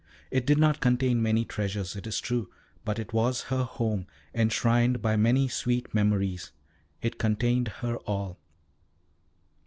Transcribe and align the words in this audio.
It 0.31 0.47
did 0.47 0.57
not 0.57 0.79
contain 0.81 1.21
many 1.21 1.45
treasures, 1.45 1.95
it 1.95 2.07
is 2.07 2.19
true, 2.19 2.49
but 2.83 2.97
it 2.97 3.13
was 3.13 3.41
her 3.53 3.61
home, 3.63 4.07
enshrined 4.33 4.99
by 4.99 5.15
many 5.15 5.47
sweet 5.47 5.93
memories. 5.93 6.51
It 7.03 7.19
contained 7.19 7.67
her 7.67 7.97
all. 7.97 8.39